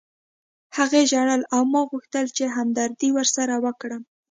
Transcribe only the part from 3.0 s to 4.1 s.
ورسره وکړم